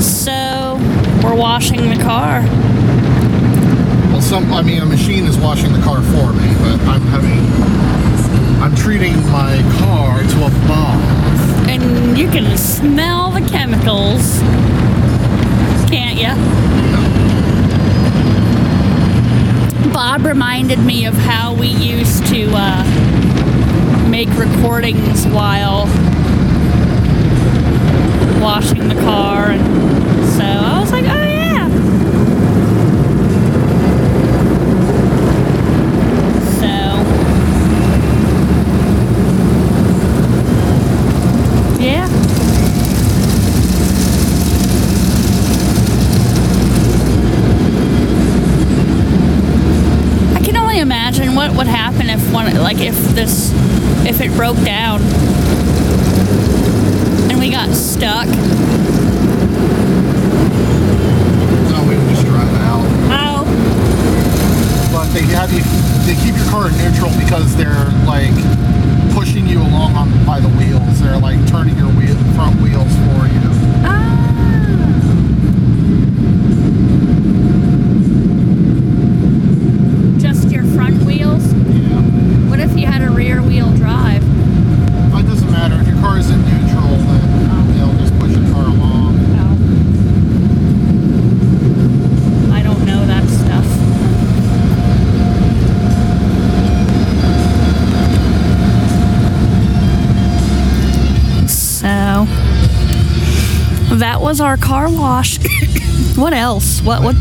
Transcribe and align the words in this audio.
So 0.00 0.76
we're 1.24 1.34
washing 1.34 1.90
the 1.90 2.00
car. 2.00 2.42
Well, 4.12 4.22
some, 4.22 4.52
I 4.52 4.62
mean, 4.62 4.80
a 4.80 4.86
machine 4.86 5.24
is 5.24 5.36
washing 5.36 5.72
the 5.72 5.80
car 5.80 5.96
for 5.96 6.32
me, 6.32 6.54
but 6.60 6.80
I'm 6.86 7.02
having, 7.02 8.62
I'm 8.62 8.76
treating 8.76 9.16
my 9.32 9.60
car 9.80 10.22
to 10.22 10.46
a 10.46 10.50
bath. 10.68 11.68
And 11.68 12.16
you 12.16 12.30
can 12.30 12.56
smell 12.56 13.32
the 13.32 13.40
chemicals. 13.40 14.38
Can't 15.90 16.16
ya? 16.16 16.36
Bob 19.92 20.24
reminded 20.24 20.78
me 20.78 21.06
of 21.06 21.14
how 21.14 21.54
we 21.54 21.66
used 21.66 22.24
to 22.26 22.48
uh, 22.52 24.08
make 24.08 24.28
recordings 24.36 25.26
while 25.26 25.88
washing 28.40 28.88
the 28.88 28.94
car, 28.94 29.50
and 29.50 30.26
so 30.36 30.44
I 30.44 30.80
was 30.80 30.92
like, 30.92 31.04
oh 31.04 31.22
yeah. 31.24 31.68
So, 36.58 36.66
yeah. 41.82 42.06
I 50.34 50.40
can 50.44 50.56
only 50.56 50.78
imagine 50.80 51.34
what 51.34 51.54
would 51.54 51.66
happen 51.66 52.08
if 52.10 52.32
one, 52.32 52.54
like 52.56 52.80
if 52.80 52.96
this, 53.14 53.52
if 54.06 54.20
it 54.20 54.32
broke 54.32 54.56
down 54.64 55.00
we 57.48 57.54
got 57.54 57.74
stuck. 57.74 58.26
No, 58.26 58.34
we 61.88 61.94
just 62.12 62.26
out. 62.28 62.84
Oh, 63.08 63.44
But 64.92 65.08
they 65.14 65.22
have 65.32 65.50
you, 65.50 65.64
they 66.04 66.14
keep 66.22 66.36
your 66.36 66.44
car 66.50 66.68
in 66.68 66.76
neutral 66.76 67.10
because 67.18 67.56
they're 67.56 67.88
like 68.04 68.36
pushing 69.14 69.46
you 69.46 69.62
along 69.62 69.96
on 69.96 70.26
by 70.26 70.40
the 70.40 70.48
wheels. 70.60 71.00
They're 71.00 71.16
like 71.18 71.38
turning 71.48 71.78
your 71.78 71.88
wheel, 71.88 72.16
front 72.34 72.60
wheels 72.60 72.92
for 72.92 73.26
you. 73.32 73.47
That 104.18 104.24
was 104.24 104.40
our 104.40 104.56
car 104.56 104.90
wash. 104.90 105.38
what 106.16 106.32
else? 106.32 106.80
What 106.82 107.02
what 107.02 107.14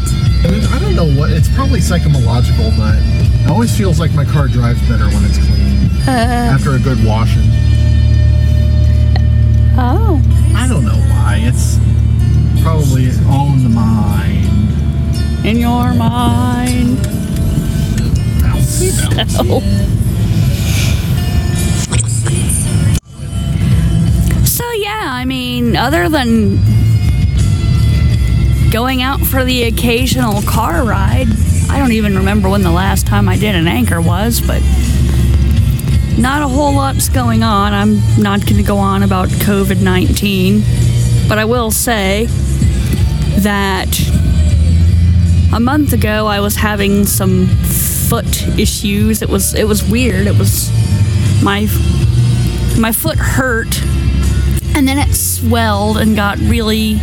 And 0.43 0.55
it, 0.55 0.63
I 0.71 0.79
don't 0.79 0.95
know 0.95 1.05
what. 1.19 1.29
It's 1.31 1.47
probably 1.53 1.79
psychological, 1.79 2.71
but 2.75 2.95
it 2.97 3.49
always 3.51 3.77
feels 3.77 3.99
like 3.99 4.13
my 4.13 4.25
car 4.25 4.47
drives 4.47 4.81
better 4.89 5.05
when 5.05 5.23
it's 5.25 5.37
clean 5.37 5.91
uh, 6.07 6.53
after 6.53 6.71
a 6.71 6.79
good 6.79 6.97
washing. 7.05 7.43
Oh. 9.77 10.19
I 10.55 10.67
don't 10.67 10.85
know 10.85 10.97
why. 11.13 11.39
It's 11.43 11.77
probably 12.63 13.11
all 13.29 13.53
in 13.53 13.61
the 13.61 13.69
mind. 13.69 15.45
In 15.45 15.57
your 15.57 15.93
mind. 15.93 16.97
Bouncy, 18.41 18.89
bouncy. 18.89 19.29
So 19.29 19.61
So 24.45 24.71
yeah, 24.71 25.09
I 25.11 25.25
mean, 25.25 25.75
other 25.75 26.09
than 26.09 26.76
going 28.71 29.01
out 29.01 29.21
for 29.21 29.43
the 29.43 29.63
occasional 29.63 30.41
car 30.41 30.83
ride, 30.83 31.27
I 31.69 31.79
don't 31.79 31.93
even 31.93 32.17
remember 32.17 32.49
when 32.49 32.63
the 32.63 32.71
last 32.71 33.07
time 33.07 33.29
I 33.29 33.37
did 33.37 33.55
an 33.55 33.67
anchor 33.67 34.01
was, 34.01 34.41
but 34.41 34.61
not 36.17 36.41
a 36.41 36.47
whole 36.47 36.73
lot's 36.73 37.09
going 37.09 37.43
on. 37.43 37.73
I'm 37.73 37.99
not 38.21 38.41
going 38.41 38.57
to 38.57 38.63
go 38.63 38.77
on 38.77 39.03
about 39.03 39.29
COVID 39.29 39.81
19, 39.81 40.63
but 41.29 41.37
I 41.37 41.45
will 41.45 41.71
say 41.71 42.25
that 43.39 43.87
a 45.53 45.59
month 45.59 45.93
ago 45.93 46.25
I 46.27 46.39
was 46.39 46.55
having 46.55 47.05
some 47.05 47.47
foot 47.47 48.47
issues. 48.57 49.21
It 49.21 49.29
was 49.29 49.53
it 49.53 49.65
was 49.65 49.83
weird. 49.83 50.27
It 50.27 50.37
was 50.37 50.71
my 51.43 51.67
my 52.77 52.91
foot 52.91 53.17
hurt 53.17 53.81
and 54.75 54.87
then 54.87 54.99
it 54.99 55.13
swelled 55.15 55.97
and 55.97 56.15
got 56.15 56.37
really 56.39 56.99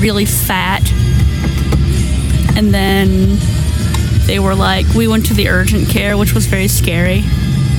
really 0.00 0.24
fat. 0.24 0.82
And 2.56 2.74
then 2.74 3.38
they 4.26 4.38
were 4.38 4.54
like 4.54 4.86
we 4.94 5.08
went 5.08 5.26
to 5.26 5.34
the 5.34 5.48
urgent 5.48 5.88
care, 5.88 6.16
which 6.16 6.34
was 6.34 6.46
very 6.46 6.68
scary 6.68 7.22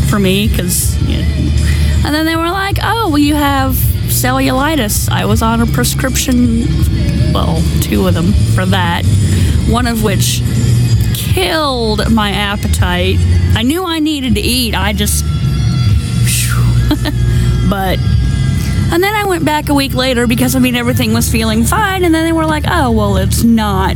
for 0.09 0.19
me 0.19 0.49
cuz 0.49 0.97
and 2.03 2.15
then 2.15 2.25
they 2.25 2.35
were 2.35 2.49
like, 2.49 2.77
"Oh, 2.81 3.09
well 3.09 3.17
you 3.17 3.35
have 3.35 3.75
cellulitis." 4.09 5.09
I 5.09 5.25
was 5.25 5.41
on 5.41 5.61
a 5.61 5.65
prescription 5.65 6.65
well, 7.33 7.61
two 7.81 8.07
of 8.07 8.13
them 8.13 8.33
for 8.55 8.65
that. 8.65 9.05
One 9.69 9.87
of 9.87 10.03
which 10.03 10.41
killed 11.13 12.11
my 12.11 12.31
appetite. 12.31 13.17
I 13.55 13.63
knew 13.63 13.85
I 13.85 13.99
needed 13.99 14.35
to 14.35 14.41
eat. 14.41 14.75
I 14.75 14.93
just 14.93 15.23
but 17.69 17.99
and 18.91 19.02
then 19.03 19.13
I 19.16 19.25
went 19.25 19.46
back 19.46 19.69
a 19.69 19.74
week 19.74 19.94
later 19.94 20.28
because 20.28 20.56
I 20.56 20.59
mean 20.59 20.75
everything 20.75 21.13
was 21.13 21.29
feeling 21.31 21.63
fine 21.63 22.03
and 22.03 22.13
then 22.13 22.25
they 22.25 22.34
were 22.34 22.46
like, 22.46 22.66
"Oh, 22.68 22.91
well, 22.91 23.18
it's 23.18 23.44
not 23.44 23.96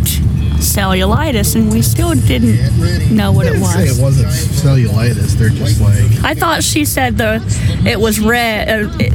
cellulitis." 0.60 1.56
And 1.56 1.72
we 1.72 1.82
still 1.82 2.14
didn't 2.16 3.12
know 3.16 3.32
what 3.32 3.46
it 3.48 3.54
They 3.54 3.60
say 3.60 3.88
was. 3.90 4.00
it 4.00 4.02
wasn't 4.02 4.28
cellulitis. 4.30 5.34
They're 5.34 5.50
just 5.50 5.82
like, 5.82 6.24
I 6.24 6.34
thought 6.34 6.64
she 6.64 6.86
said 6.86 7.18
the 7.18 7.42
it 7.86 8.00
was 8.00 8.20
red. 8.20 8.70
Uh, 8.70 8.90
it, 9.00 9.14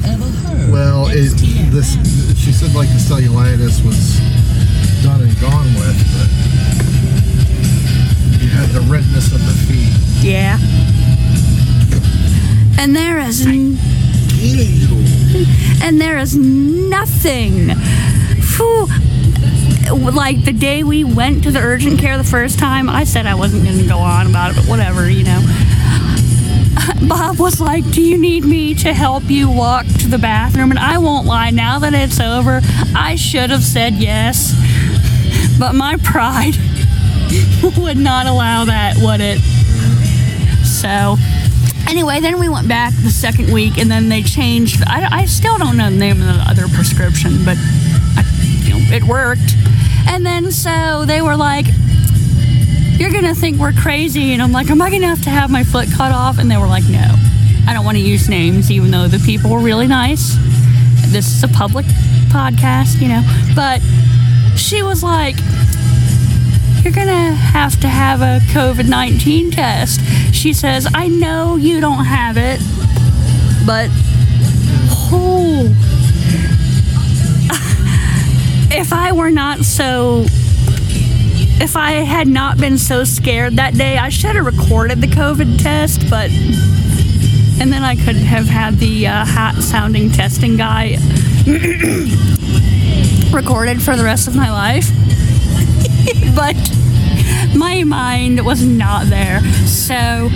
well, 0.71 1.07
it, 1.09 1.31
this. 1.73 1.97
She 2.39 2.53
said 2.53 2.75
like 2.75 2.89
the 2.89 2.95
cellulitis 3.01 3.85
was 3.85 4.19
done 5.03 5.21
and 5.23 5.41
gone 5.41 5.67
with, 5.81 5.97
but 6.13 6.29
you 8.43 8.49
had 8.49 8.69
the 8.71 8.81
redness 8.83 9.33
of 9.33 9.41
the 9.41 9.55
feet. 9.67 10.25
yeah. 10.25 10.59
And 12.79 12.97
there 12.97 13.19
is 13.19 13.45
and 15.83 16.01
there 16.01 16.19
is 16.19 16.37
nothing. 16.37 17.75
Phew. 18.41 18.89
Like 19.93 20.45
the 20.45 20.53
day 20.53 20.83
we 20.83 21.05
went 21.05 21.45
to 21.45 21.51
the 21.51 21.59
urgent 21.59 21.99
care 21.99 22.17
the 22.17 22.25
first 22.25 22.59
time, 22.59 22.89
I 22.89 23.05
said 23.05 23.27
I 23.27 23.35
wasn't 23.35 23.65
going 23.65 23.79
to 23.79 23.87
go 23.87 23.99
on 23.99 24.27
about 24.27 24.53
it, 24.53 24.57
but 24.57 24.67
whatever, 24.67 25.11
you 25.11 25.25
know. 25.25 25.41
Bob 27.09 27.39
was 27.39 27.61
like, 27.61 27.91
Do 27.91 28.01
you 28.01 28.17
need 28.17 28.45
me 28.45 28.75
to 28.77 28.95
help 28.95 29.25
you 29.25 29.51
walk 29.51 29.87
to 29.87 30.09
the 30.09 30.19
bathroom? 30.19 30.71
And 30.71 30.79
I 30.79 30.99
won't 30.99 31.27
lie, 31.27 31.51
now 31.51 31.79
that 31.81 31.93
it's 31.93 32.21
over, 32.21 32.61
I 32.95 33.17
should 33.17 33.51
have 33.51 33.65
said 33.65 33.95
yes. 33.95 34.55
But 35.59 35.75
my 35.75 35.97
pride 36.03 36.55
would 37.77 37.99
not 37.99 38.27
allow 38.27 38.65
that, 38.65 38.97
would 38.99 39.21
it? 39.21 39.41
So, 40.65 41.17
anyway, 41.91 42.21
then 42.21 42.39
we 42.39 42.49
went 42.49 42.69
back 42.69 42.93
the 43.03 43.11
second 43.11 43.53
week, 43.53 43.77
and 43.77 43.91
then 43.91 44.09
they 44.09 44.23
changed. 44.23 44.83
I, 44.87 45.09
I 45.11 45.25
still 45.27 45.59
don't 45.59 45.77
know 45.77 45.91
the 45.91 45.97
name 45.97 46.21
of 46.21 46.27
the 46.27 46.45
other 46.49 46.69
prescription, 46.69 47.45
but 47.45 47.57
I, 47.59 48.25
you 48.63 48.71
know, 48.71 48.95
it 48.95 49.05
worked. 49.05 49.55
And 50.09 50.25
then 50.25 50.53
so 50.53 51.05
they 51.05 51.21
were 51.21 51.37
like, 51.37 51.67
"You're 52.99 53.11
gonna 53.11 53.35
think 53.35 53.59
we're 53.59 53.73
crazy," 53.73 54.33
and 54.33 54.41
I'm 54.41 54.53
like, 54.53 54.71
"Am 54.71 54.81
I 54.81 54.91
gonna 54.91 55.09
have 55.09 55.23
to 55.25 55.31
have 55.31 55.51
my 55.51 55.65
foot 55.65 55.91
cut 55.93 56.13
off?" 56.13 56.39
And 56.39 56.51
they 56.51 56.57
were 56.57 56.69
like, 56.69 56.89
"No, 56.89 57.15
I 57.67 57.75
don't 57.75 57.85
want 57.85 57.97
to 57.99 58.03
use 58.03 58.29
names, 58.29 58.71
even 58.71 58.91
though 58.91 59.09
the 59.09 59.19
people 59.21 59.51
were 59.51 59.61
really 59.61 59.87
nice. 59.87 60.37
This 61.09 61.27
is 61.27 61.43
a 61.43 61.49
public 61.49 61.87
podcast, 62.29 63.01
you 63.01 63.09
know." 63.09 63.23
But 63.55 63.83
she 64.57 64.83
was 64.83 65.03
like, 65.03 65.37
you're 66.83 66.93
gonna 66.93 67.33
have 67.35 67.79
to 67.81 67.89
have 67.89 68.23
a 68.23 68.41
COVID 68.53 68.89
19 68.89 69.51
test. 69.51 70.01
She 70.35 70.53
says, 70.53 70.89
I 70.95 71.09
know 71.09 71.57
you 71.57 71.81
don't 71.81 72.05
have 72.05 72.37
it, 72.39 72.61
but 73.67 73.91
oh, 75.13 75.67
if 78.71 78.93
I 78.93 79.13
were 79.13 79.31
not 79.31 79.59
so, 79.61 80.25
if 81.63 81.77
I 81.77 81.93
had 81.93 82.29
not 82.29 82.59
been 82.59 82.79
so 82.79 83.05
scared 83.05 83.57
that 83.57 83.75
day, 83.75 83.99
I 83.99 84.09
should 84.09 84.37
have 84.37 84.47
recorded 84.47 85.01
the 85.01 85.09
COVID 85.09 85.63
test, 85.63 86.09
but 86.09 86.31
And 87.61 87.71
then 87.71 87.83
I 87.85 87.95
could 87.95 88.17
have 88.17 88.47
had 88.47 88.79
the 88.79 89.07
uh, 89.07 89.25
hot 89.27 89.57
sounding 89.57 90.11
testing 90.11 90.57
guy 90.57 90.97
recorded 93.33 93.83
for 93.83 93.97
the 93.97 94.03
rest 94.03 94.29
of 94.29 94.35
my 94.35 94.51
life. 94.51 94.91
but 96.35 96.57
my 97.57 97.85
mind 97.85 98.45
was 98.45 98.65
not 98.65 99.07
there. 99.07 99.41
So, 99.67 100.29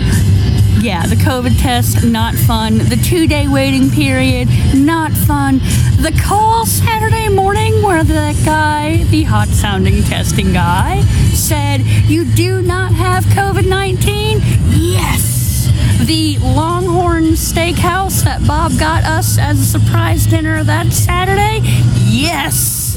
yeah, 0.79 1.07
the 1.07 1.15
COVID 1.15 1.59
test, 1.59 2.05
not 2.05 2.35
fun. 2.35 2.77
The 2.77 3.01
two 3.03 3.27
day 3.27 3.47
waiting 3.47 3.89
period, 3.89 4.49
not 4.73 5.11
fun. 5.11 5.59
The 6.01 6.15
call 6.23 6.65
Saturday 6.65 7.29
morning 7.29 7.81
where 7.81 8.03
the 8.03 8.39
guy, 8.45 9.03
the 9.05 9.23
hot 9.23 9.47
sounding 9.47 10.03
testing 10.03 10.53
guy, 10.53 11.01
said, 11.33 11.81
You 11.81 12.25
do 12.25 12.61
not 12.61 12.93
have 12.93 13.23
COVID 13.25 13.67
19? 13.67 14.39
Yes! 14.69 15.71
The 16.05 16.37
Longhorn 16.39 17.33
Steakhouse 17.33 18.23
that 18.23 18.45
Bob 18.45 18.77
got 18.77 19.03
us 19.05 19.39
as 19.39 19.59
a 19.59 19.65
surprise 19.65 20.27
dinner 20.27 20.63
that 20.63 20.93
Saturday? 20.93 21.61
Yes! 22.05 22.95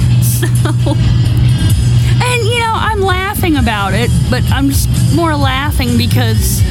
so. 0.40 0.96
And 2.18 2.44
you 2.44 2.58
know, 2.58 2.72
I'm 2.74 3.00
laughing 3.00 3.56
about 3.56 3.92
it, 3.92 4.10
but 4.30 4.42
I'm 4.50 4.70
just 4.70 4.88
more 5.14 5.36
laughing 5.36 5.98
because 5.98 6.62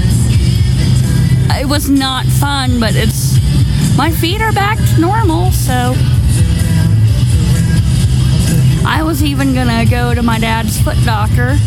it 1.53 1.67
was 1.67 1.89
not 1.89 2.25
fun, 2.25 2.79
but 2.79 2.95
it's 2.95 3.37
my 3.95 4.11
feet 4.11 4.41
are 4.41 4.51
back 4.51 4.77
to 4.77 4.99
normal, 4.99 5.51
so 5.51 5.93
I 8.85 9.01
was 9.03 9.23
even 9.23 9.53
gonna 9.53 9.85
go 9.85 10.13
to 10.13 10.21
my 10.21 10.39
dad's 10.39 10.81
foot 10.81 10.97
doctor. 11.05 11.57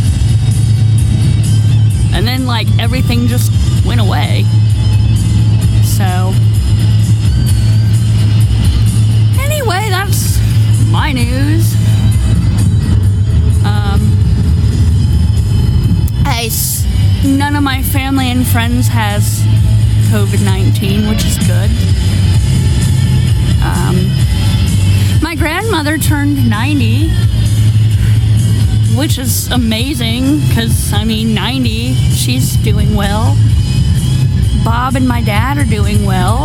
And 2.13 2.27
then 2.27 2.47
like 2.47 2.67
everything 2.79 3.29
just 3.29 3.53
went 3.87 4.01
away. 4.01 4.45
So 5.85 6.33
anyway, 9.41 9.87
that's 9.89 10.39
family 18.09 18.31
and 18.31 18.47
friends 18.47 18.89
has 18.89 19.43
COVID 20.11 20.43
19, 20.43 21.11
which 21.11 21.27
is 21.27 21.37
good. 21.47 21.69
Um, 23.63 24.09
my 25.21 25.35
grandmother 25.35 25.99
turned 25.99 26.49
90, 26.49 27.11
which 28.97 29.19
is 29.19 29.51
amazing 29.51 30.39
because, 30.49 30.91
I 30.91 31.05
mean, 31.05 31.35
90, 31.35 31.93
she's 32.15 32.57
doing 32.57 32.97
well. 32.97 33.37
Bob 34.65 34.97
and 34.97 35.07
my 35.07 35.21
dad 35.21 35.59
are 35.59 35.69
doing 35.69 36.07
well. 36.07 36.45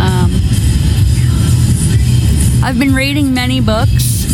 Um, 0.00 0.32
I've 2.64 2.76
been 2.80 2.92
reading 2.92 3.32
many 3.32 3.60
books. 3.60 4.26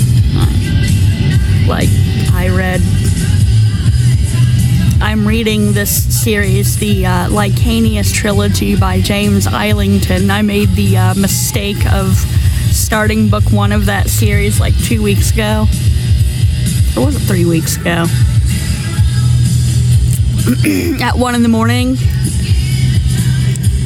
Like, 1.69 1.91
I 2.33 2.49
read. 2.49 2.98
I'm 5.01 5.27
reading 5.27 5.73
this 5.73 6.23
series, 6.23 6.77
the 6.79 7.07
uh, 7.07 7.29
Licanius 7.29 8.13
trilogy 8.13 8.77
by 8.77 9.01
James 9.01 9.47
Islington. 9.47 10.31
I 10.31 10.43
made 10.43 10.71
the 10.71 10.97
uh, 10.97 11.15
mistake 11.15 11.87
of 11.93 12.17
starting 12.73 13.29
book 13.29 13.45
one 13.53 13.71
of 13.71 13.87
that 13.87 14.09
series 14.09 14.59
like 14.59 14.77
two 14.85 15.01
weeks 15.03 15.31
ago. 15.31 15.67
Or 16.97 17.07
was 17.07 17.17
it 17.17 17.21
three 17.21 17.45
weeks 17.45 17.77
ago? 17.77 18.07
At 21.05 21.17
one 21.17 21.37
in 21.37 21.43
the 21.43 21.49
morning. 21.49 21.95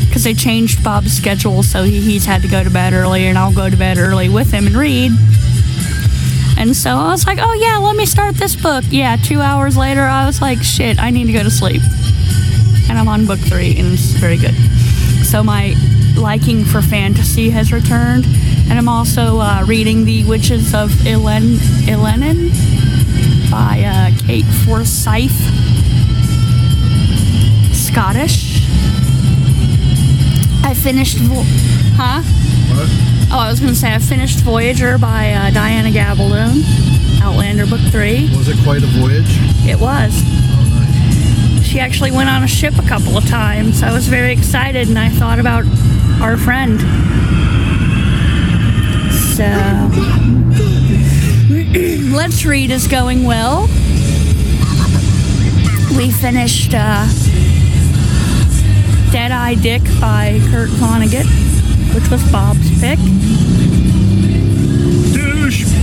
Because 0.07 0.25
they 0.25 0.35
changed 0.35 0.83
Bob's 0.83 1.13
schedule, 1.13 1.63
so 1.63 1.83
he's 1.83 2.25
had 2.25 2.41
to 2.43 2.49
go 2.49 2.65
to 2.65 2.71
bed 2.71 2.95
early, 2.95 3.27
and 3.27 3.37
I'll 3.37 3.53
go 3.53 3.69
to 3.69 3.77
bed 3.77 3.99
early 3.99 4.31
with 4.31 4.51
him 4.51 4.67
and 4.67 4.77
read. 4.77 5.13
And 6.63 6.77
so 6.77 6.91
I 6.91 7.09
was 7.09 7.27
like, 7.27 7.39
oh 7.41 7.53
yeah, 7.55 7.79
let 7.79 7.97
me 7.97 8.07
start 8.07 8.37
this 8.37 8.55
book. 8.55 8.85
Yeah, 8.89 9.17
two 9.17 9.41
hours 9.41 9.77
later, 9.77 10.03
I 10.03 10.27
was 10.27 10.41
like, 10.41 10.63
shit, 10.63 10.97
I 11.01 11.11
need 11.11 11.25
to 11.27 11.33
go 11.33 11.43
to 11.43 11.51
sleep. 11.51 11.83
And 12.89 12.97
I'm 12.97 13.09
on 13.09 13.27
book 13.27 13.41
three, 13.41 13.77
and 13.81 13.93
it's 13.93 14.13
very 14.13 14.37
good. 14.37 14.55
So 15.25 15.43
my 15.43 15.75
liking 16.17 16.65
for 16.65 16.81
fantasy 16.81 17.51
has 17.51 17.73
returned. 17.73 18.27
And 18.71 18.75
I'm 18.79 18.89
also 18.89 19.41
uh, 19.41 19.65
reading 19.67 20.05
The 20.05 20.23
Witches 20.23 20.73
of 20.73 20.91
Elen- 21.05 21.59
by 23.51 23.83
uh, 23.85 24.17
Kate 24.25 24.47
Forsyth. 24.65 25.35
Scottish. 27.75 28.63
I 30.65 30.75
finished. 30.75 31.19
Vo- 31.19 31.82
huh? 31.95 32.23
What? 32.23 32.89
Oh, 33.33 33.39
I 33.39 33.51
was 33.51 33.61
going 33.61 33.73
to 33.73 33.79
say 33.79 33.95
I 33.95 33.99
finished 33.99 34.41
Voyager 34.41 34.99
by 34.99 35.33
uh, 35.33 35.51
Diana 35.51 35.91
Gabaldon, 35.91 36.63
Outlander 37.23 37.67
Book 37.67 37.81
3. 37.91 38.31
Was 38.37 38.49
it 38.49 38.59
quite 38.63 38.83
a 38.83 38.87
voyage? 38.87 39.25
It 39.67 39.79
was. 39.81 40.13
Oh, 40.25 41.61
She 41.65 41.81
actually 41.81 42.11
went 42.11 42.29
on 42.29 42.43
a 42.43 42.49
ship 42.49 42.75
a 42.79 42.87
couple 42.87 43.17
of 43.17 43.27
times. 43.27 43.83
I 43.83 43.93
was 43.93 44.07
very 44.09 44.33
excited 44.33 44.89
and 44.89 44.99
I 44.99 45.09
thought 45.09 45.39
about 45.39 45.65
our 46.21 46.37
friend. 46.37 46.81
So, 49.33 49.45
Let's 52.15 52.45
Read 52.45 52.71
is 52.71 52.87
going 52.87 53.25
well. 53.25 53.63
We 55.97 56.11
finished 56.11 56.73
uh, 56.75 57.07
Dead 59.11 59.31
Eye 59.33 59.55
Dick 59.61 59.83
by 60.01 60.39
Kurt 60.51 60.69
Vonnegut, 60.71 61.27
which 61.95 62.09
was 62.11 62.23
Bob's 62.33 62.71
pick. 62.81 62.99
Douchebag! 65.13 65.83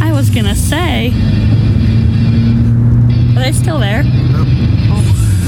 I 0.00 0.12
was 0.12 0.30
gonna 0.30 0.54
say. 0.54 1.12
Are 3.36 3.42
they 3.42 3.52
still 3.52 3.78
there? 3.78 4.02
Nope. 4.02 4.48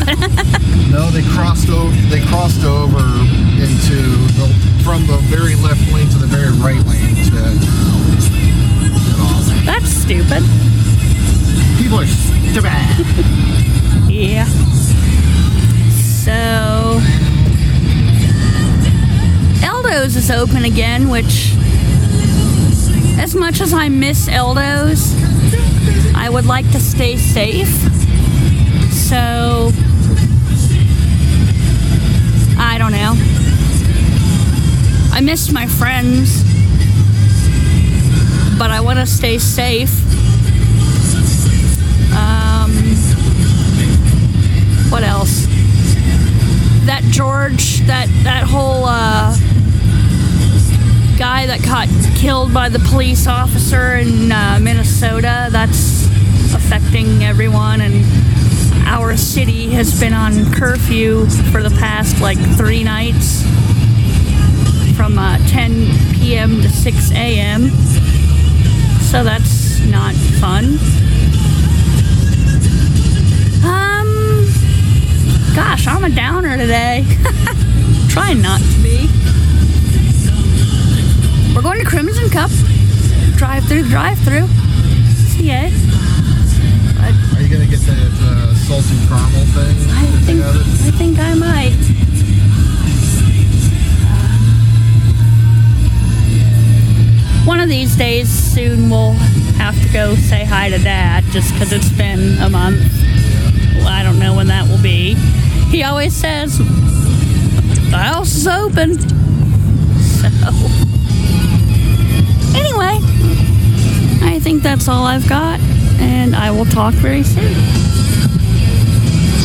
no, 0.90 1.10
they 1.10 1.22
crossed 1.30 1.68
over. 1.68 1.94
They 2.08 2.20
crossed 2.26 2.64
over 2.64 3.04
into 3.60 3.96
the 4.36 4.48
from 4.82 5.06
the 5.06 5.18
very 5.24 5.54
left 5.56 5.86
lane 5.92 6.08
to 6.08 6.18
the 6.18 6.26
very 6.26 6.50
right 6.58 6.84
lane 6.86 7.16
to. 7.26 7.30
That's 9.64 9.88
stupid. 9.88 10.42
People 11.78 12.00
are 12.00 12.06
stupid. 12.06 12.72
Yeah. 14.14 14.44
So. 16.24 17.33
Eldo's 19.94 20.16
is 20.16 20.28
open 20.28 20.64
again, 20.64 21.08
which. 21.08 21.54
As 23.16 23.36
much 23.36 23.60
as 23.60 23.72
I 23.72 23.88
miss 23.88 24.26
Eldo's, 24.26 25.14
I 26.16 26.28
would 26.28 26.46
like 26.46 26.68
to 26.72 26.80
stay 26.80 27.16
safe. 27.16 27.68
So. 28.90 29.70
I 32.58 32.76
don't 32.76 32.90
know. 32.90 33.14
I 35.12 35.20
missed 35.20 35.52
my 35.52 35.66
friends, 35.66 36.42
but 38.58 38.72
I 38.72 38.80
want 38.80 38.98
to 38.98 39.06
stay 39.06 39.38
safe. 39.38 39.94
Um, 42.16 42.72
what 44.90 45.04
else? 45.04 45.46
That 46.84 47.02
George, 47.10 47.78
that 47.86 48.08
that 48.24 48.42
whole 48.42 48.86
uh, 48.86 49.36
guy 51.24 51.46
that 51.46 51.62
got 51.62 51.88
killed 52.14 52.52
by 52.52 52.68
the 52.68 52.78
police 52.80 53.26
officer 53.26 53.94
in 53.94 54.30
uh, 54.30 54.58
Minnesota. 54.60 55.48
That's 55.50 56.04
affecting 56.52 57.24
everyone, 57.24 57.80
and 57.80 58.04
our 58.86 59.16
city 59.16 59.70
has 59.70 59.98
been 59.98 60.12
on 60.12 60.52
curfew 60.52 61.24
for 61.50 61.62
the 61.62 61.74
past 61.80 62.20
like 62.20 62.36
three 62.58 62.84
nights, 62.84 63.40
from 64.98 65.18
uh, 65.18 65.38
10 65.48 65.86
p.m. 66.12 66.60
to 66.60 66.68
6 66.68 67.10
a.m. 67.12 67.70
So 69.00 69.24
that's 69.24 69.80
not 69.86 70.14
fun. 70.42 70.76
Um, 73.64 74.44
gosh, 75.56 75.86
I'm 75.86 76.04
a 76.04 76.10
downer 76.10 76.58
today. 76.58 77.06
Trying 78.10 78.42
not 78.42 78.60
to 78.60 78.82
be. 78.82 79.53
We're 81.54 81.62
going 81.62 81.78
to 81.78 81.86
Crimson 81.86 82.28
Cup. 82.30 82.50
Drive 83.36 83.64
through, 83.66 83.88
drive 83.88 84.18
through. 84.20 84.46
CA. 85.34 85.70
But 86.96 87.14
Are 87.36 87.42
you 87.42 87.48
gonna 87.48 87.66
get 87.66 87.80
that 87.80 88.12
uh, 88.22 88.54
salted 88.54 88.98
caramel 89.08 89.44
thing? 89.54 89.76
I 89.90 90.06
think 90.24 90.38
you 90.38 90.42
have 90.42 90.56
it? 90.56 90.66
I 90.66 90.90
think 90.98 91.18
I 91.18 91.34
might. 91.34 91.74
One 97.46 97.60
of 97.60 97.68
these 97.68 97.94
days 97.96 98.28
soon 98.28 98.88
we'll 98.90 99.12
have 99.58 99.80
to 99.80 99.88
go 99.92 100.14
say 100.14 100.44
hi 100.44 100.70
to 100.70 100.78
dad 100.78 101.24
just 101.24 101.52
because 101.52 101.72
it's 101.72 101.90
been 101.90 102.38
a 102.38 102.48
month. 102.48 102.80
I 103.86 104.02
don't 104.02 104.18
know 104.18 104.34
when 104.34 104.46
that 104.46 104.66
will 104.66 104.82
be. 104.82 105.14
He 105.70 105.82
always 105.82 106.14
says 106.16 106.58
the 106.58 107.98
house 107.98 108.34
is 108.34 108.46
open. 108.48 108.98
So 110.24 110.28
anyway, 112.54 112.98
I 114.22 114.38
think 114.40 114.62
that's 114.62 114.88
all 114.88 115.04
I've 115.04 115.28
got, 115.28 115.60
and 116.00 116.34
I 116.34 116.50
will 116.50 116.66
talk 116.66 116.94
very 116.94 117.22
soon. 117.22 117.83